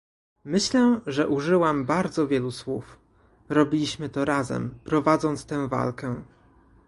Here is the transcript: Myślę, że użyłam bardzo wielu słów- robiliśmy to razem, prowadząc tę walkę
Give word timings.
Myślę, 0.45 0.99
że 1.07 1.27
użyłam 1.27 1.85
bardzo 1.85 2.27
wielu 2.27 2.51
słów- 2.51 2.99
robiliśmy 3.49 4.09
to 4.09 4.25
razem, 4.25 4.79
prowadząc 4.83 5.45
tę 5.45 5.67
walkę 5.67 6.23